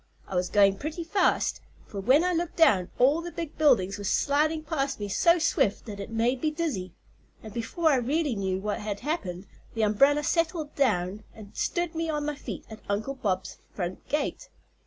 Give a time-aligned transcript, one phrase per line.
[0.27, 4.03] I was going pretty fast, for when I looked down, all the big buildings were
[4.03, 6.95] sliding past me so swift that it made me dizzy,
[7.43, 9.45] and before I really knew what had happened
[9.75, 14.49] the umbrella settled down and stood me on my feet at Uncle Bob's front gate.